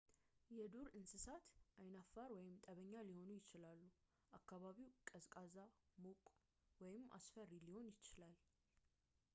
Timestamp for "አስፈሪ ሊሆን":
7.19-7.87